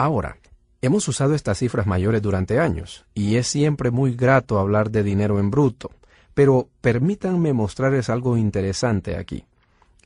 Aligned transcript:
Ahora, 0.00 0.38
hemos 0.80 1.08
usado 1.08 1.34
estas 1.34 1.58
cifras 1.58 1.88
mayores 1.88 2.22
durante 2.22 2.60
años, 2.60 3.04
y 3.14 3.34
es 3.34 3.48
siempre 3.48 3.90
muy 3.90 4.14
grato 4.14 4.60
hablar 4.60 4.92
de 4.92 5.02
dinero 5.02 5.40
en 5.40 5.50
bruto, 5.50 5.90
pero 6.34 6.68
permítanme 6.80 7.52
mostrarles 7.52 8.08
algo 8.08 8.36
interesante 8.36 9.16
aquí. 9.16 9.44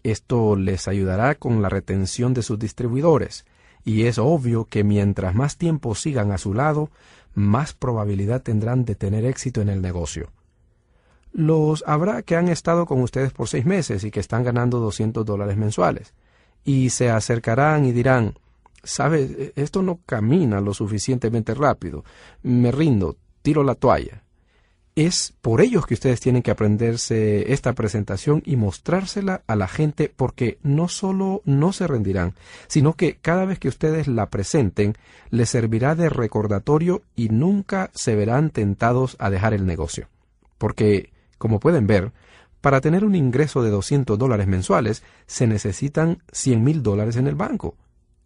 Esto 0.03 0.57
les 0.57 0.89
ayudará 0.89 1.35
con 1.35 1.61
la 1.61 1.69
retención 1.69 2.33
de 2.33 2.43
sus 2.43 2.59
distribuidores, 2.59 3.45
y 3.85 4.05
es 4.05 4.17
obvio 4.17 4.65
que 4.65 4.83
mientras 4.83 5.35
más 5.35 5.59
tiempo 5.59 5.95
sigan 5.95 6.33
a 6.33 6.39
su 6.39 6.55
lado, 6.55 6.89
más 7.35 7.75
probabilidad 7.75 8.41
tendrán 8.41 8.87
de 8.87 8.95
tener 8.95 9.27
éxito 9.27 9.61
en 9.61 9.69
el 9.69 9.83
negocio. 9.83 10.31
Los 11.33 11.85
habrá 11.87 12.23
que 12.23 12.37
han 12.37 12.49
estado 12.49 12.87
con 12.87 13.03
ustedes 13.03 13.33
por 13.33 13.47
seis 13.47 13.67
meses 13.67 14.05
y 14.05 14.11
que 14.11 14.21
están 14.21 14.43
ganando 14.43 14.79
200 14.79 15.27
dólares 15.27 15.59
mensuales, 15.59 16.15
y 16.65 16.89
se 16.89 17.11
acercarán 17.11 17.85
y 17.85 17.93
dirán, 17.93 18.39
sabes, 18.83 19.31
e, 19.31 19.53
esto 19.57 19.83
no 19.83 20.01
camina 20.07 20.61
lo 20.61 20.75
suficientemente 20.75 21.55
rápido. 21.55 22.05
Me 22.43 22.71
rindo, 22.71 23.17
tiro 23.43 23.63
la 23.63 23.75
toalla. 23.75 24.23
Es 24.95 25.33
por 25.41 25.63
ellos 25.63 25.87
que 25.87 25.95
ustedes 25.95 26.21
tienen 26.21 26.43
que 26.43 26.51
aprenderse 26.51 27.51
esta 27.51 27.73
presentación 27.73 28.43
y 28.45 28.57
mostrársela 28.57 29.43
a 29.47 29.57
la 29.57 29.67
gente 29.67 30.13
porque 30.15 30.59
no 30.63 30.87
solo 30.89 31.41
no 31.47 31.73
se 31.73 31.87
rendirán, 31.87 32.35
sino 32.67 32.93
que 32.93 33.17
cada 33.17 33.47
vez 33.47 33.59
que 33.59 33.69
ustedes 33.69 34.07
la 34.07 34.29
presenten 34.29 34.95
les 35.31 35.49
servirá 35.49 35.95
de 35.95 36.11
recordatorio 36.11 37.03
y 37.17 37.31
nunca 37.31 37.91
se 37.95 38.15
verán 38.17 38.51
tentados 38.51 39.17
a 39.19 39.31
dejar 39.31 39.55
el 39.55 39.65
negocio. 39.65 40.09
Porque, 40.59 41.11
como 41.39 41.59
pueden 41.59 41.87
ver, 41.87 42.13
para 42.61 42.83
tener 42.83 43.07
un 43.07 43.15
ingreso 43.15 43.63
de 43.63 43.71
200 43.71 44.19
dólares 44.19 44.47
mensuales 44.47 45.03
se 45.27 45.47
necesitan 45.47 46.23
100 46.33 46.63
mil 46.63 46.83
dólares 46.83 47.17
en 47.17 47.29
el 47.29 47.35
banco 47.35 47.77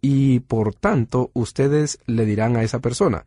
y 0.01 0.39
por 0.41 0.73
tanto 0.73 1.31
ustedes 1.33 1.99
le 2.05 2.25
dirán 2.25 2.55
a 2.55 2.63
esa 2.63 2.79
persona, 2.79 3.25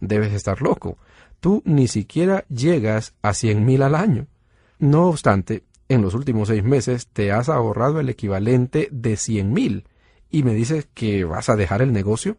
debes 0.00 0.32
estar 0.32 0.62
loco, 0.62 0.98
tú 1.40 1.62
ni 1.64 1.88
siquiera 1.88 2.44
llegas 2.48 3.14
a 3.22 3.34
cien 3.34 3.64
mil 3.64 3.82
al 3.82 3.94
año. 3.94 4.26
No 4.78 5.06
obstante, 5.08 5.64
en 5.88 6.02
los 6.02 6.14
últimos 6.14 6.48
seis 6.48 6.64
meses 6.64 7.06
te 7.06 7.32
has 7.32 7.48
ahorrado 7.48 8.00
el 8.00 8.08
equivalente 8.08 8.88
de 8.90 9.16
cien 9.16 9.52
mil 9.52 9.84
y 10.30 10.42
me 10.42 10.54
dices 10.54 10.88
que 10.94 11.24
vas 11.24 11.48
a 11.48 11.56
dejar 11.56 11.82
el 11.82 11.92
negocio. 11.92 12.36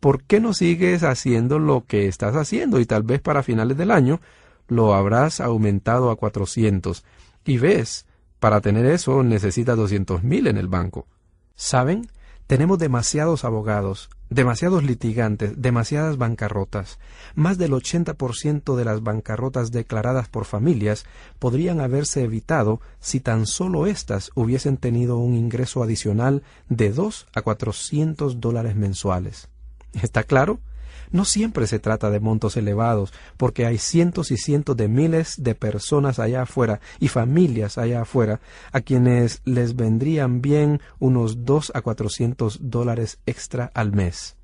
¿Por 0.00 0.22
qué 0.24 0.40
no 0.40 0.54
sigues 0.54 1.02
haciendo 1.02 1.58
lo 1.58 1.84
que 1.84 2.08
estás 2.08 2.34
haciendo 2.34 2.80
y 2.80 2.86
tal 2.86 3.02
vez 3.02 3.20
para 3.20 3.42
finales 3.42 3.76
del 3.76 3.90
año 3.90 4.20
lo 4.66 4.94
habrás 4.94 5.40
aumentado 5.40 6.10
a 6.10 6.16
cuatrocientos? 6.16 7.04
Y 7.44 7.58
ves, 7.58 8.06
para 8.38 8.62
tener 8.62 8.86
eso 8.86 9.22
necesitas 9.22 9.76
doscientos 9.76 10.22
mil 10.22 10.46
en 10.46 10.56
el 10.56 10.68
banco. 10.68 11.06
¿Saben? 11.54 12.08
Tenemos 12.50 12.80
demasiados 12.80 13.44
abogados, 13.44 14.10
demasiados 14.28 14.82
litigantes, 14.82 15.62
demasiadas 15.62 16.16
bancarrotas. 16.16 16.98
Más 17.36 17.58
del 17.58 17.70
80% 17.70 18.74
de 18.74 18.84
las 18.84 19.04
bancarrotas 19.04 19.70
declaradas 19.70 20.28
por 20.28 20.46
familias 20.46 21.04
podrían 21.38 21.80
haberse 21.80 22.24
evitado 22.24 22.80
si 22.98 23.20
tan 23.20 23.46
solo 23.46 23.86
éstas 23.86 24.32
hubiesen 24.34 24.78
tenido 24.78 25.18
un 25.18 25.36
ingreso 25.36 25.84
adicional 25.84 26.42
de 26.68 26.90
2 26.90 27.28
a 27.32 27.42
400 27.42 28.40
dólares 28.40 28.74
mensuales. 28.74 29.46
¿Está 30.02 30.24
claro? 30.24 30.58
No 31.12 31.24
siempre 31.24 31.66
se 31.66 31.80
trata 31.80 32.10
de 32.10 32.20
montos 32.20 32.56
elevados, 32.56 33.12
porque 33.36 33.66
hay 33.66 33.78
cientos 33.78 34.30
y 34.30 34.36
cientos 34.36 34.76
de 34.76 34.88
miles 34.88 35.42
de 35.42 35.54
personas 35.54 36.18
allá 36.18 36.42
afuera 36.42 36.80
y 37.00 37.08
familias 37.08 37.78
allá 37.78 38.02
afuera 38.02 38.40
a 38.70 38.80
quienes 38.80 39.42
les 39.44 39.74
vendrían 39.74 40.40
bien 40.40 40.80
unos 41.00 41.44
dos 41.44 41.72
a 41.74 41.82
cuatrocientos 41.82 42.58
dólares 42.62 43.18
extra 43.26 43.70
al 43.74 43.92
mes. 43.92 44.36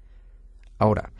Ahora, 0.79 1.13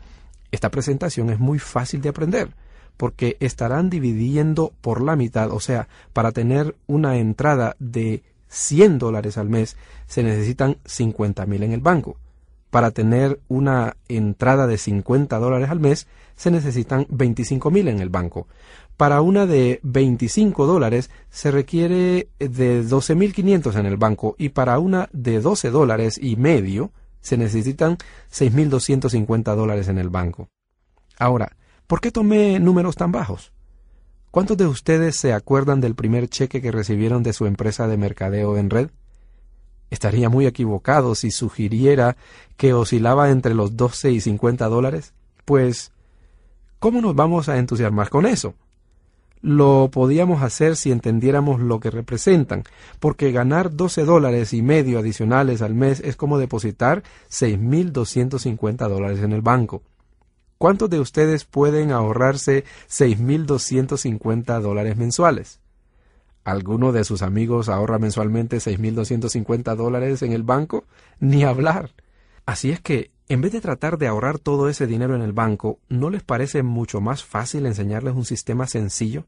esta 0.51 0.69
presentación 0.69 1.29
es 1.29 1.39
muy 1.39 1.59
fácil 1.59 2.01
de 2.01 2.09
aprender, 2.09 2.53
porque 2.97 3.37
estarán 3.39 3.89
dividiendo 3.89 4.73
por 4.81 5.01
la 5.01 5.15
mitad, 5.15 5.51
o 5.51 5.61
sea, 5.61 5.87
para 6.11 6.31
tener 6.33 6.75
una 6.87 7.17
entrada 7.17 7.75
de 7.79 8.23
100 8.49 8.99
dólares 8.99 9.37
al 9.37 9.49
mes 9.49 9.77
se 10.07 10.23
necesitan 10.23 10.77
cincuenta 10.85 11.45
mil 11.45 11.63
en 11.63 11.73
el 11.73 11.81
banco 11.81 12.17
para 12.69 12.91
tener 12.91 13.39
una 13.47 13.97
entrada 14.07 14.67
de 14.67 14.77
50 14.77 15.37
dólares 15.37 15.69
al 15.69 15.79
mes 15.79 16.07
se 16.35 16.51
necesitan 16.51 17.05
25 17.09 17.71
mil 17.71 17.87
en 17.87 17.99
el 17.99 18.09
banco. 18.09 18.47
Para 18.95 19.21
una 19.21 19.45
de 19.45 19.79
25 19.83 20.65
dólares 20.65 21.09
se 21.29 21.51
requiere 21.51 22.29
de 22.39 22.83
12.500 22.83 23.75
en 23.79 23.85
el 23.85 23.97
banco 23.97 24.35
y 24.37 24.49
para 24.49 24.79
una 24.79 25.09
de 25.13 25.39
12 25.39 25.69
dólares 25.69 26.19
y 26.21 26.35
medio 26.35 26.91
se 27.21 27.37
necesitan 27.37 27.97
6.250 28.31 29.55
dólares 29.55 29.87
en 29.87 29.97
el 29.97 30.09
banco. 30.09 30.49
Ahora, 31.19 31.55
¿por 31.87 32.01
qué 32.01 32.11
tomé 32.11 32.59
números 32.59 32.95
tan 32.95 33.11
bajos? 33.11 33.51
¿Cuántos 34.31 34.57
de 34.57 34.67
ustedes 34.67 35.17
se 35.17 35.33
acuerdan 35.33 35.81
del 35.81 35.95
primer 35.95 36.27
cheque 36.27 36.61
que 36.61 36.71
recibieron 36.71 37.23
de 37.23 37.33
su 37.33 37.45
empresa 37.45 37.87
de 37.87 37.97
mercadeo 37.97 38.57
en 38.57 38.69
red? 38.69 38.89
Estaría 39.89 40.29
muy 40.29 40.45
equivocado 40.45 41.15
si 41.15 41.31
sugiriera 41.31 42.17
que 42.57 42.73
oscilaba 42.73 43.29
entre 43.29 43.53
los 43.53 43.77
12 43.77 44.11
y 44.11 44.21
50 44.21 44.67
dólares. 44.67 45.13
Pues, 45.45 45.91
¿cómo 46.79 47.01
nos 47.01 47.15
vamos 47.15 47.47
a 47.47 47.57
entusiasmar 47.57 48.09
con 48.09 48.25
eso? 48.25 48.53
Lo 49.41 49.89
podíamos 49.91 50.41
hacer 50.41 50.75
si 50.75 50.91
entendiéramos 50.91 51.61
lo 51.61 51.79
que 51.79 51.91
representan, 51.91 52.63
porque 52.99 53.31
ganar 53.31 53.75
12 53.75 54.03
dólares 54.03 54.51
y 54.51 54.61
medio 54.61 54.99
adicionales 54.99 55.61
al 55.61 55.75
mes 55.75 56.01
es 56.01 56.15
como 56.15 56.39
depositar 56.39 57.03
6.250 57.29 58.89
dólares 58.89 59.19
en 59.19 59.31
el 59.31 59.41
banco. 59.41 59.83
¿Cuántos 60.57 60.89
de 60.89 60.99
ustedes 60.99 61.45
pueden 61.45 61.91
ahorrarse 61.91 62.65
6.250 62.89 64.59
dólares 64.59 64.97
mensuales? 64.97 65.59
¿Alguno 66.47 66.93
de 66.93 67.03
sus 67.03 67.23
amigos 67.23 67.67
ahorra 67.67 67.99
mensualmente 67.99 68.55
6.250 68.59 69.75
dólares 69.75 70.21
en 70.21 70.31
el 70.31 70.43
banco? 70.43 70.85
Ni 71.19 71.43
hablar. 71.43 71.91
Así 72.45 72.71
es 72.71 72.79
que, 72.79 73.11
en 73.27 73.41
vez 73.41 73.51
de 73.51 73.59
tratar 73.59 73.97
de 73.97 74.07
ahorrar 74.07 74.39
todo 74.39 74.69
ese 74.69 74.87
dinero 74.87 75.13
en 75.13 75.21
el 75.21 75.33
banco, 75.33 75.79
¿no 75.89 76.09
les 76.09 76.23
parece 76.23 76.63
mucho 76.63 77.01
más 77.01 77.25
fácil 77.25 77.65
enseñarles 77.65 78.15
un 78.15 78.23
sistema 78.23 78.65
sencillo? 78.65 79.25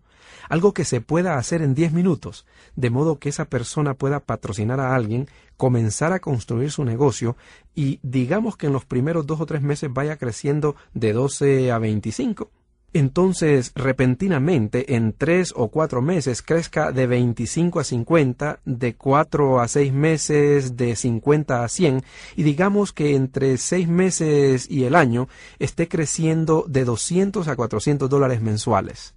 Algo 0.48 0.74
que 0.74 0.86
se 0.86 1.02
pueda 1.02 1.38
hacer 1.38 1.62
en 1.62 1.76
10 1.76 1.92
minutos, 1.92 2.46
de 2.78 2.90
modo 2.90 3.20
que 3.20 3.28
esa 3.28 3.44
persona 3.44 3.96
pueda 3.96 4.22
patrocinar 4.22 4.80
a 4.80 4.96
alguien, 4.96 5.28
comenzar 5.58 6.14
a 6.14 6.22
construir 6.22 6.72
su 6.72 6.86
negocio 6.86 7.36
y 7.76 8.00
digamos 8.02 8.56
que 8.56 8.68
en 8.68 8.74
los 8.74 8.86
primeros 8.86 9.28
dos 9.28 9.42
o 9.42 9.46
tres 9.46 9.62
meses 9.62 9.92
vaya 9.92 10.16
creciendo 10.16 10.78
de 10.94 11.12
12 11.12 11.70
a 11.74 11.80
25 11.80 12.50
entonces 12.94 13.72
repentinamente 13.76 14.96
en 14.96 15.14
tres 15.14 15.54
o 15.56 15.70
cuatro 15.70 16.02
meses 16.02 16.42
crezca 16.42 16.92
de 16.92 17.08
25 17.08 17.80
a 17.80 17.84
50, 17.84 18.60
de 18.66 18.96
cuatro 18.96 19.60
a 19.60 19.68
seis 19.68 19.94
meses 19.94 20.76
de 20.76 20.96
50 20.96 21.64
a 21.64 21.68
100 21.68 22.04
y 22.36 22.44
digamos 22.44 22.92
que 22.92 23.16
entre 23.16 23.58
seis 23.58 23.88
meses 23.88 24.70
y 24.70 24.86
el 24.86 24.96
año 24.96 25.28
esté 25.60 25.88
creciendo 25.88 26.66
de 26.68 26.86
200 26.86 27.48
a 27.48 27.56
400 27.56 28.10
dólares 28.10 28.42
mensuales. 28.42 29.14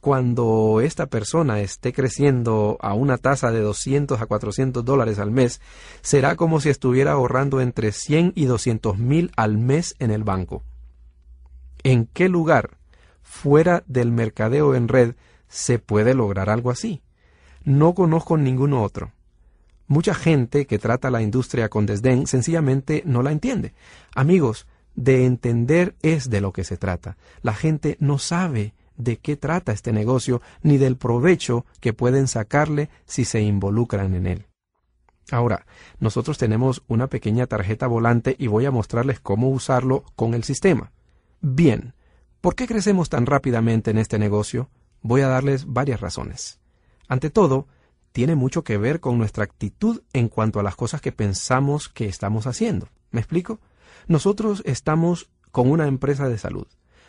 Cuando 0.00 0.80
esta 0.82 1.06
persona 1.06 1.60
esté 1.60 1.92
creciendo 1.92 2.78
a 2.80 2.94
una 2.94 3.18
tasa 3.18 3.50
de 3.50 3.60
200 3.60 4.18
a 4.18 4.24
400 4.24 4.82
dólares 4.82 5.18
al 5.18 5.30
mes, 5.30 5.60
será 6.00 6.36
como 6.36 6.58
si 6.60 6.70
estuviera 6.70 7.12
ahorrando 7.12 7.60
entre 7.60 7.92
100 7.92 8.32
y 8.34 8.46
200 8.46 8.96
mil 8.96 9.30
al 9.36 9.58
mes 9.58 9.96
en 9.98 10.10
el 10.10 10.24
banco. 10.24 10.62
¿En 11.82 12.06
qué 12.06 12.30
lugar 12.30 12.79
fuera 13.30 13.84
del 13.86 14.10
mercadeo 14.10 14.74
en 14.74 14.88
red 14.88 15.14
se 15.48 15.78
puede 15.78 16.14
lograr 16.14 16.50
algo 16.50 16.70
así. 16.70 17.00
No 17.64 17.94
conozco 17.94 18.36
ningún 18.36 18.72
otro. 18.72 19.12
Mucha 19.86 20.14
gente 20.14 20.66
que 20.66 20.80
trata 20.80 21.10
la 21.10 21.22
industria 21.22 21.68
con 21.68 21.86
desdén 21.86 22.26
sencillamente 22.26 23.02
no 23.06 23.22
la 23.22 23.30
entiende. 23.30 23.72
Amigos, 24.16 24.66
de 24.96 25.26
entender 25.26 25.94
es 26.02 26.28
de 26.28 26.40
lo 26.40 26.52
que 26.52 26.64
se 26.64 26.76
trata. 26.76 27.16
La 27.40 27.54
gente 27.54 27.96
no 28.00 28.18
sabe 28.18 28.74
de 28.96 29.18
qué 29.18 29.36
trata 29.36 29.72
este 29.72 29.92
negocio 29.92 30.42
ni 30.62 30.76
del 30.76 30.96
provecho 30.96 31.64
que 31.78 31.92
pueden 31.92 32.26
sacarle 32.26 32.90
si 33.06 33.24
se 33.24 33.40
involucran 33.40 34.14
en 34.14 34.26
él. 34.26 34.46
Ahora, 35.30 35.66
nosotros 36.00 36.36
tenemos 36.36 36.82
una 36.88 37.06
pequeña 37.06 37.46
tarjeta 37.46 37.86
volante 37.86 38.34
y 38.38 38.48
voy 38.48 38.66
a 38.66 38.72
mostrarles 38.72 39.20
cómo 39.20 39.50
usarlo 39.50 40.04
con 40.16 40.34
el 40.34 40.42
sistema. 40.42 40.90
Bien, 41.40 41.94
¿por 42.40 42.54
qué 42.54 42.66
crecemos 42.66 43.08
tan 43.08 43.26
rápidamente 43.26 43.90
en 43.90 43.98
este 43.98 44.18
negocio? 44.18 44.70
Voy 45.02 45.20
a 45.22 45.28
darles 45.28 45.66
varias 45.66 46.00
razones. 46.00 46.60
Ante 47.08 47.30
todo, 47.30 47.66
tiene 48.12 48.34
mucho 48.34 48.64
que 48.64 48.78
ver 48.78 49.00
con 49.00 49.18
nuestra 49.18 49.44
actitud 49.44 50.02
en 50.12 50.28
cuanto 50.28 50.60
a 50.60 50.62
las 50.62 50.76
cosas 50.76 51.00
que 51.00 51.12
pensamos 51.12 51.88
que 51.88 52.06
estamos 52.06 52.46
haciendo. 52.46 52.88
¿Me 53.10 53.20
explico? 53.20 53.60
Nosotros 54.08 54.62
estamos 54.64 55.30
con 55.50 55.70
una 55.70 55.86
empresa 55.86 56.28
de 56.28 56.38
salud. 56.38 56.66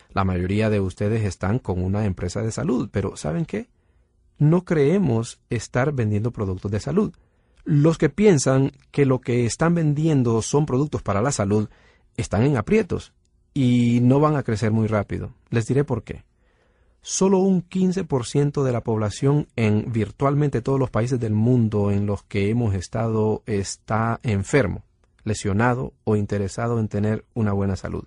La 0.10 0.24
mayoría 0.24 0.70
de 0.70 0.80
ustedes 0.80 1.24
están 1.24 1.60
con 1.60 1.82
una 1.82 2.06
empresa 2.06 2.42
de 2.42 2.52
salud, 2.52 2.90
pero 2.92 3.16
¿saben 3.16 3.46
qué? 3.46 3.70
No 4.38 4.66
creemos 4.66 5.40
estar 5.50 5.94
vendiendo 5.94 6.32
productos 6.32 6.72
de 6.72 6.80
salud. 6.80 7.14
Los 7.64 7.98
que 7.98 8.10
piensan 8.10 8.72
que 8.92 9.06
lo 9.06 9.22
que 9.22 9.46
están 9.46 9.76
vendiendo 9.76 10.42
son 10.42 10.66
productos 10.66 11.02
para 11.02 11.22
la 11.22 11.32
salud 11.32 11.70
están 12.18 12.44
en 12.44 12.58
aprietos 12.58 13.14
y 13.54 14.00
no 14.02 14.20
van 14.20 14.36
a 14.36 14.44
crecer 14.44 14.72
muy 14.72 14.88
rápido. 14.88 15.34
Les 15.50 15.68
diré 15.68 15.84
por 15.84 16.04
qué. 16.04 16.24
Solo 17.02 17.40
un 17.40 17.68
15% 17.68 18.64
de 18.64 18.72
la 18.72 18.82
población 18.82 19.48
en 19.56 19.92
virtualmente 19.92 20.62
todos 20.62 20.80
los 20.80 20.92
países 20.92 21.20
del 21.20 21.34
mundo 21.34 21.90
en 21.90 22.06
los 22.06 22.24
que 22.24 22.50
hemos 22.50 22.76
estado 22.76 23.42
está 23.48 24.20
enfermo, 24.22 24.84
lesionado 25.24 25.94
o 26.04 26.16
interesado 26.16 26.80
en 26.80 26.88
tener 26.88 27.26
una 27.34 27.54
buena 27.54 27.76
salud. 27.76 28.06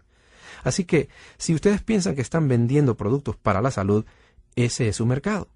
Así 0.63 0.85
que, 0.85 1.09
si 1.39 1.55
ustedes 1.55 1.83
piensan 1.83 2.15
que 2.15 2.23
están 2.23 2.47
vendiendo 2.47 2.97
productos 2.97 3.37
para 3.37 3.61
la 3.61 3.73
salud, 3.73 4.05
ese 4.55 4.89
es 4.89 4.97
su 4.97 5.07
mercado. 5.07 5.49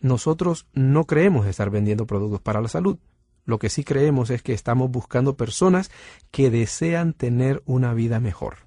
Nosotros 0.00 0.66
no 0.72 1.04
creemos 1.04 1.46
estar 1.46 1.68
vendiendo 1.68 2.06
productos 2.06 2.40
para 2.40 2.62
la 2.62 2.68
salud. 2.68 2.98
Lo 3.44 3.58
que 3.58 3.68
sí 3.68 3.84
creemos 3.84 4.30
es 4.30 4.42
que 4.42 4.54
estamos 4.54 4.90
buscando 4.90 5.36
personas 5.36 5.90
que 6.30 6.50
desean 6.50 7.12
tener 7.12 7.62
una 7.66 7.92
vida 7.92 8.20
mejor. 8.20 8.65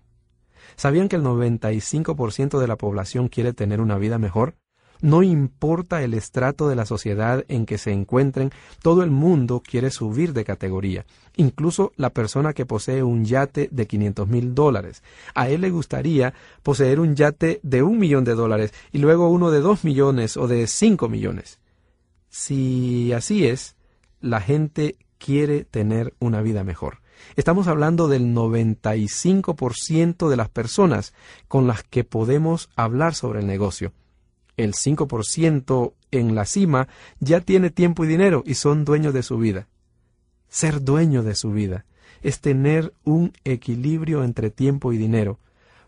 ¿Sabían 0.80 1.10
que 1.10 1.18
el 1.18 1.24
95% 1.24 2.58
de 2.58 2.66
la 2.66 2.78
población 2.78 3.28
quiere 3.28 3.52
tener 3.52 3.81
una 3.81 3.98
vida 3.98 4.18
mejor? 4.18 4.56
No 5.02 5.24
importa 5.24 6.02
el 6.04 6.14
estrato 6.14 6.70
de 6.70 6.78
la 6.78 6.86
sociedad 6.86 7.44
en 7.50 7.66
que 7.66 7.78
se 7.78 7.92
encuentren, 7.92 8.52
todo 8.81 9.04
el 9.04 9.12
mundo 9.12 9.62
quiere 9.62 9.92
subir 9.92 10.31
de 10.31 10.46
categoría. 10.46 11.06
Incluso 11.36 11.92
la 11.98 12.12
persona 12.12 12.54
que 12.54 12.66
posee 12.66 13.04
un 13.04 13.26
yate 13.26 13.68
de 13.74 13.88
500 13.88 14.30
mil 14.30 14.56
dólares. 14.56 15.04
A 15.36 15.50
él 15.50 15.60
le 15.60 15.70
gustaría 15.70 16.34
poseer 16.64 17.02
un 17.02 17.14
yate 17.14 17.60
de 17.62 17.84
un 17.84 18.00
millón 18.00 18.24
de 18.24 18.36
dólares 18.36 18.74
y 18.94 19.00
luego 19.00 19.30
uno 19.30 19.52
de 19.52 19.60
dos 19.60 19.84
millones 19.84 20.38
o 20.38 20.48
de 20.48 20.66
cinco 20.66 21.10
millones. 21.10 21.60
Si 22.30 23.12
así 23.12 23.46
es, 23.46 23.76
la 24.22 24.40
gente 24.40 24.96
quiere 25.18 25.66
tener 25.66 26.14
una 26.20 26.42
vida 26.42 26.64
mejor. 26.64 27.00
Estamos 27.36 27.68
hablando 27.68 28.07
del 28.07 28.33
95% 28.33 30.30
de 30.30 30.38
las 30.38 30.50
personas 30.50 31.13
con 31.48 31.68
las 31.68 31.83
que 31.83 32.04
podemos 32.04 32.69
hablar 32.75 33.16
sobre 33.16 33.39
el 33.39 33.48
negocio. 33.48 33.94
El 34.57 34.74
5% 34.74 35.94
en 36.12 36.36
la 36.36 36.45
cima 36.45 36.88
ya 37.19 37.42
tiene 37.42 37.69
tiempo 37.69 38.04
y 38.04 38.07
dinero 38.07 38.44
y 38.45 38.56
son 38.56 38.86
dueños 38.86 39.13
de 39.13 39.24
su 39.24 39.38
vida. 39.38 39.68
Ser 40.50 40.83
dueño 40.83 41.24
de 41.24 41.36
su 41.36 41.51
vida 41.51 41.86
es 42.21 42.42
tener 42.42 42.94
un 43.04 43.33
equilibrio 43.44 44.24
entre 44.24 44.50
tiempo 44.50 44.92
y 44.92 44.98
dinero. 44.98 45.39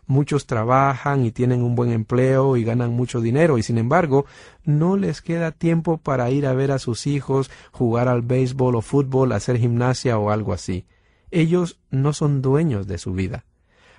Muchos 0.06 0.46
trabajan 0.46 1.24
y 1.24 1.30
tienen 1.30 1.62
un 1.62 1.74
buen 1.74 1.92
empleo 1.92 2.56
y 2.56 2.64
ganan 2.64 2.92
mucho 2.92 3.20
dinero 3.20 3.58
y 3.58 3.62
sin 3.62 3.78
embargo 3.78 4.26
no 4.64 4.96
les 4.96 5.22
queda 5.22 5.52
tiempo 5.52 5.98
para 5.98 6.30
ir 6.30 6.46
a 6.46 6.54
ver 6.54 6.72
a 6.72 6.78
sus 6.78 7.06
hijos, 7.06 7.50
jugar 7.70 8.08
al 8.08 8.22
béisbol 8.22 8.74
o 8.74 8.82
fútbol, 8.82 9.32
hacer 9.32 9.58
gimnasia 9.58 10.18
o 10.18 10.30
algo 10.30 10.52
así. 10.52 10.86
Ellos 11.32 11.80
no 11.90 12.12
son 12.12 12.42
dueños 12.42 12.86
de 12.86 12.98
su 12.98 13.12
vida. 13.12 13.44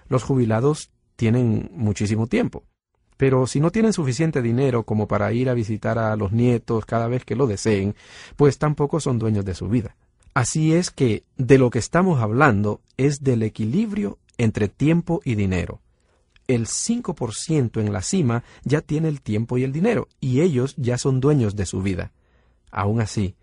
Los 0.08 0.24
jubilados 0.24 0.92
tienen 1.18 1.70
muchísimo 1.74 2.28
tiempo. 2.28 2.64
Pero 3.18 3.46
si 3.46 3.60
no 3.60 3.72
tienen 3.72 3.92
suficiente 3.92 4.42
dinero 4.42 4.84
como 4.84 5.08
para 5.08 5.34
ir 5.34 5.50
a 5.50 5.54
visitar 5.54 6.00
a 6.00 6.16
los 6.16 6.32
nietos 6.32 6.86
cada 6.86 7.08
vez 7.08 7.26
que 7.26 7.36
lo 7.36 7.46
deseen, 7.46 7.96
pues 8.38 8.58
tampoco 8.58 9.02
son 9.02 9.20
dueños 9.20 9.44
de 9.44 9.54
su 9.54 9.68
vida. 9.68 9.98
Así 10.34 10.74
es 10.74 10.90
que 10.90 11.24
de 11.36 11.58
lo 11.58 11.70
que 11.70 11.80
estamos 11.80 12.22
hablando 12.22 12.80
es 12.96 13.22
del 13.22 13.44
equilibrio 13.44 14.18
entre 14.38 14.70
tiempo 14.70 15.22
y 15.26 15.36
dinero 15.36 15.84
el 16.48 16.68
5% 16.68 17.80
en 17.80 17.94
la 17.94 18.02
cima 18.02 18.44
ya 18.64 18.82
tiene 18.82 19.08
el 19.08 19.22
tiempo 19.22 19.58
y 19.58 19.64
el 19.64 19.72
dinero, 19.72 20.08
y 20.20 20.42
ellos 20.42 20.76
ya 20.78 20.98
son 20.98 21.20
dueños 21.20 21.56
de 21.56 21.66
su 21.66 21.82
vida. 21.82 22.12
Aún 22.72 23.02
así, 23.02 23.36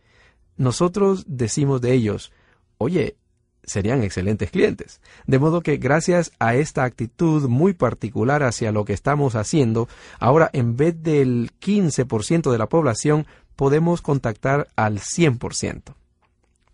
nosotros 0.56 1.24
decimos 1.26 1.80
de 1.80 1.92
ellos, 1.94 2.32
oye, 2.78 3.16
serían 3.64 4.02
excelentes 4.02 4.50
clientes. 4.50 5.00
De 5.26 5.38
modo 5.38 5.60
que 5.60 5.76
gracias 5.76 6.32
a 6.38 6.54
esta 6.54 6.84
actitud 6.84 7.48
muy 7.48 7.72
particular 7.72 8.42
hacia 8.42 8.72
lo 8.72 8.84
que 8.84 8.92
estamos 8.92 9.34
haciendo, 9.34 9.88
ahora 10.18 10.50
en 10.52 10.76
vez 10.76 11.02
del 11.02 11.50
15% 11.60 12.50
de 12.50 12.58
la 12.58 12.68
población, 12.68 13.26
podemos 13.56 14.02
contactar 14.02 14.68
al 14.76 14.98
100%. 14.98 15.94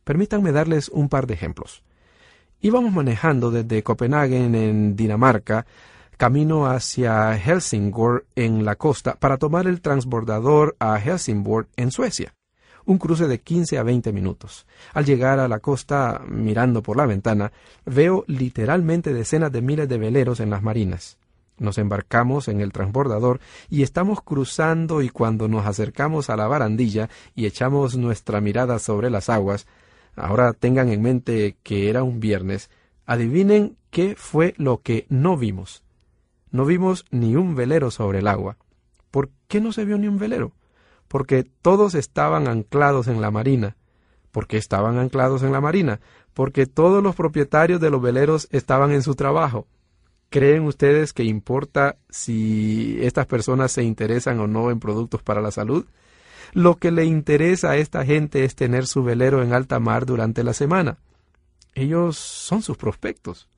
Permítanme 0.05 0.53
darles 0.53 0.89
un 0.89 1.09
par 1.09 1.27
de 1.27 1.35
ejemplos. 1.35 1.83
Íbamos 2.61 2.93
manejando 2.93 3.51
desde 3.51 3.83
Copenhague 3.83 4.37
en 4.37 4.97
Dinamarca 4.97 5.67
camino 6.17 6.67
hacia 6.67 7.37
Helsingborg 7.37 8.25
en 8.35 8.65
la 8.65 8.77
costa 8.77 9.17
para 9.17 9.37
tomar 9.37 9.67
el 9.67 9.81
transbordador 9.81 10.77
a 10.79 10.99
Helsingborg 10.99 11.69
en 11.77 11.91
Suecia. 11.91 12.36
Un 12.87 12.99
cruce 12.99 13.27
de 13.27 13.41
15 13.41 13.79
a 13.79 13.83
20 13.83 14.13
minutos. 14.13 14.67
Al 14.95 15.05
llegar 15.05 15.41
a 15.41 15.49
la 15.49 15.59
costa, 15.59 16.23
mirando 16.29 16.83
por 16.83 16.97
la 16.97 17.05
ventana, 17.05 17.53
veo 17.85 18.25
literalmente 18.29 19.13
decenas 19.13 19.53
de 19.53 19.61
miles 19.61 19.89
de 19.89 19.99
veleros 19.99 20.41
en 20.41 20.51
las 20.51 20.63
marinas. 20.63 21.19
Nos 21.59 21.79
embarcamos 21.79 22.49
en 22.49 22.61
el 22.61 22.73
transbordador 22.73 23.41
y 23.71 23.83
estamos 23.83 24.21
cruzando 24.23 25.03
y 25.03 25.09
cuando 25.09 25.49
nos 25.49 25.67
acercamos 25.67 26.31
a 26.31 26.37
la 26.37 26.47
barandilla 26.47 27.09
y 27.35 27.47
echamos 27.47 27.97
nuestra 27.97 28.41
mirada 28.41 28.79
sobre 28.79 29.11
las 29.11 29.31
aguas, 29.31 29.67
ahora 30.15 30.53
tengan 30.53 30.89
en 30.91 31.03
mente 31.03 31.57
que 31.63 31.89
era 31.89 32.03
un 32.03 32.21
viernes, 32.21 32.71
adivinen 33.07 33.77
qué 33.91 34.15
fue 34.17 34.55
lo 34.59 34.83
que 34.83 35.07
no 35.09 35.37
vimos. 35.37 35.83
No 36.51 36.67
vimos 36.67 37.05
ni 37.11 37.37
un 37.37 37.55
velero 37.55 37.91
sobre 37.91 38.21
el 38.21 38.29
agua. 38.29 38.59
¿Por 39.11 39.31
qué 39.49 39.61
no 39.61 39.73
se 39.73 39.85
vio 39.85 39.99
ni 39.99 40.09
un 40.09 40.19
velero? 40.19 40.53
Porque 41.09 41.45
todos 41.45 41.95
estaban 41.95 42.49
anclados 42.49 43.09
en 43.09 43.21
la 43.21 43.31
marina. 43.31 43.77
¿Por 44.33 44.47
qué 44.47 44.57
estaban 44.57 44.99
anclados 44.99 45.43
en 45.43 45.53
la 45.53 45.61
marina? 45.61 46.01
Porque 46.35 46.67
todos 46.67 47.03
los 47.03 47.15
propietarios 47.15 47.81
de 47.81 47.91
los 47.91 48.03
veleros 48.03 48.49
estaban 48.51 48.93
en 48.93 49.03
su 49.03 49.15
trabajo. 49.15 49.67
¿Creen 50.29 50.65
ustedes 50.65 51.13
que 51.13 51.25
importa 51.25 51.97
si 52.11 52.99
estas 53.01 53.27
personas 53.27 53.73
se 53.73 53.83
interesan 53.83 54.41
o 54.41 54.47
no 54.47 54.71
en 54.71 54.81
productos 54.81 55.23
para 55.23 55.41
la 55.41 55.51
salud? 55.51 55.87
Lo 56.53 56.77
que 56.77 56.91
le 56.91 57.05
interesa 57.05 57.71
a 57.71 57.77
esta 57.77 58.05
gente 58.05 58.45
es 58.45 58.55
tener 58.55 58.87
su 58.87 59.03
velero 59.03 59.43
en 59.43 59.53
alta 59.53 59.79
mar 59.81 60.05
durante 60.05 60.43
la 60.43 60.53
semana. 60.53 60.99
Ellos 61.75 62.17
son 62.17 62.63
sus 62.63 62.77
prospectos. 62.77 63.49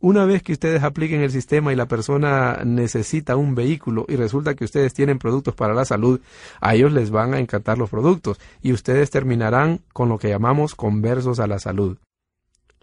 Una 0.00 0.24
vez 0.26 0.44
que 0.44 0.52
ustedes 0.52 0.84
apliquen 0.84 1.22
el 1.22 1.32
sistema 1.32 1.72
y 1.72 1.76
la 1.76 1.86
persona 1.86 2.62
necesita 2.64 3.34
un 3.34 3.56
vehículo 3.56 4.06
y 4.08 4.14
resulta 4.14 4.54
que 4.54 4.64
ustedes 4.64 4.94
tienen 4.94 5.18
productos 5.18 5.56
para 5.56 5.74
la 5.74 5.84
salud, 5.84 6.20
a 6.60 6.76
ellos 6.76 6.92
les 6.92 7.10
van 7.10 7.34
a 7.34 7.40
encantar 7.40 7.78
los 7.78 7.90
productos 7.90 8.38
y 8.62 8.72
ustedes 8.72 9.10
terminarán 9.10 9.80
con 9.92 10.08
lo 10.08 10.18
que 10.18 10.28
llamamos 10.28 10.76
conversos 10.76 11.40
a 11.40 11.48
la 11.48 11.58
salud. 11.58 11.98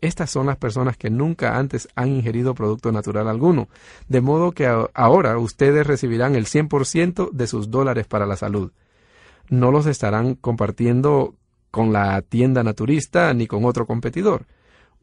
Estas 0.01 0.29
son 0.29 0.47
las 0.47 0.57
personas 0.57 0.97
que 0.97 1.09
nunca 1.09 1.57
antes 1.57 1.87
han 1.95 2.09
ingerido 2.09 2.53
producto 2.53 2.91
natural 2.91 3.29
alguno, 3.29 3.69
de 4.09 4.19
modo 4.19 4.51
que 4.51 4.67
ahora 4.93 5.37
ustedes 5.37 5.87
recibirán 5.87 6.35
el 6.35 6.47
100% 6.47 7.31
de 7.31 7.47
sus 7.47 7.71
dólares 7.71 8.07
para 8.07 8.25
la 8.25 8.35
salud. 8.35 8.73
No 9.47 9.71
los 9.71 9.85
estarán 9.85 10.35
compartiendo 10.35 11.35
con 11.71 11.93
la 11.93 12.21
tienda 12.21 12.61
naturista 12.61 13.33
ni 13.33 13.47
con 13.47 13.63
otro 13.63 13.85
competidor 13.85 14.45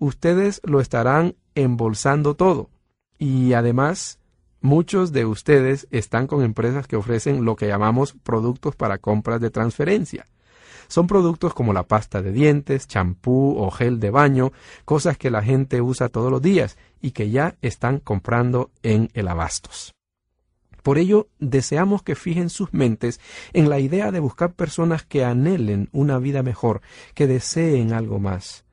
ustedes 0.02 0.60
lo 0.64 0.80
estarán 0.80 1.36
embolsando 1.54 2.34
todo. 2.34 2.70
Y 3.18 3.52
además, 3.52 4.18
muchos 4.60 5.12
de 5.12 5.26
ustedes 5.26 5.86
están 5.90 6.26
con 6.26 6.42
empresas 6.42 6.86
que 6.86 6.96
ofrecen 6.96 7.44
lo 7.44 7.56
que 7.56 7.68
llamamos 7.68 8.14
productos 8.22 8.76
para 8.76 8.98
compras 8.98 9.40
de 9.40 9.50
transferencia. 9.50 10.26
Son 10.88 11.06
productos 11.06 11.54
como 11.54 11.72
la 11.72 11.84
pasta 11.84 12.20
de 12.20 12.32
dientes, 12.32 12.86
champú 12.86 13.56
o 13.56 13.70
gel 13.70 13.98
de 13.98 14.10
baño, 14.10 14.52
cosas 14.84 15.16
que 15.16 15.30
la 15.30 15.42
gente 15.42 15.80
usa 15.80 16.08
todos 16.08 16.30
los 16.30 16.42
días 16.42 16.76
y 17.00 17.12
que 17.12 17.30
ya 17.30 17.56
están 17.62 17.98
comprando 17.98 18.70
en 18.82 19.08
el 19.14 19.28
abastos. 19.28 19.94
Por 20.82 20.98
ello, 20.98 21.28
deseamos 21.38 22.02
que 22.02 22.16
fijen 22.16 22.50
sus 22.50 22.74
mentes 22.74 23.20
en 23.52 23.70
la 23.70 23.78
idea 23.78 24.10
de 24.10 24.20
buscar 24.20 24.52
personas 24.52 25.04
que 25.04 25.24
anhelen 25.24 25.88
una 25.92 26.18
vida 26.18 26.42
mejor, 26.42 26.82
que 27.14 27.26
deseen 27.26 27.92
algo 27.92 28.18
más. 28.18 28.64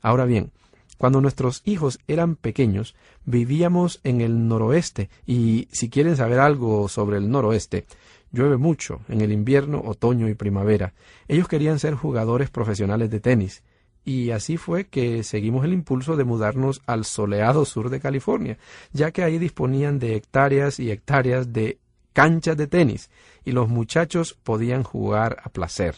Ahora 0.00 0.24
bien, 0.24 0.52
Cuando 0.98 1.20
nuestros 1.20 1.62
hijos 1.64 1.98
eran 2.06 2.36
pequeños, 2.36 2.94
vivíamos 3.24 4.00
en 4.04 4.20
el 4.20 4.48
noroeste 4.48 5.10
y 5.26 5.68
si 5.70 5.90
quieren 5.90 6.16
saber 6.16 6.40
algo 6.40 6.88
sobre 6.88 7.18
el 7.18 7.30
noroeste, 7.30 7.86
llueve 8.32 8.56
mucho 8.56 9.00
en 9.08 9.20
el 9.20 9.32
invierno, 9.32 9.82
otoño 9.84 10.28
y 10.28 10.34
primavera. 10.34 10.94
Ellos 11.28 11.48
querían 11.48 11.78
ser 11.78 11.94
jugadores 11.94 12.50
profesionales 12.50 13.10
de 13.10 13.20
tenis 13.20 13.62
y 14.04 14.30
así 14.30 14.56
fue 14.56 14.86
que 14.86 15.24
seguimos 15.24 15.64
el 15.64 15.72
impulso 15.72 16.16
de 16.16 16.24
mudarnos 16.24 16.80
al 16.86 17.04
soleado 17.04 17.64
sur 17.64 17.90
de 17.90 18.00
California, 18.00 18.56
ya 18.92 19.10
que 19.10 19.24
ahí 19.24 19.38
disponían 19.38 19.98
de 19.98 20.14
hectáreas 20.14 20.78
y 20.78 20.90
hectáreas 20.90 21.52
de 21.52 21.80
canchas 22.12 22.56
de 22.56 22.68
tenis 22.68 23.10
y 23.44 23.52
los 23.52 23.68
muchachos 23.68 24.38
podían 24.42 24.84
jugar 24.84 25.38
a 25.42 25.50
placer. 25.50 25.96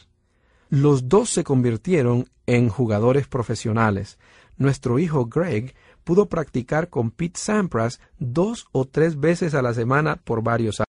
Los 0.71 1.09
dos 1.09 1.31
se 1.31 1.45
convirtieron 1.45 2.29
en 2.47 2.71
jugadores 2.71 3.27
profesionales. 3.27 4.19
Nuestro 4.59 4.99
hijo 4.99 5.27
Greg 5.27 5.75
pudo 6.03 6.29
practicar 6.29 6.91
con 6.91 7.13
Pete 7.13 7.39
Sampras 7.39 8.01
dos 8.19 8.67
o 8.73 8.87
tres 8.87 9.19
veces 9.19 9.55
a 9.55 9.63
la 9.63 9.73
semana 9.73 10.17
por 10.17 10.43
varios 10.43 10.81
años. 10.81 10.88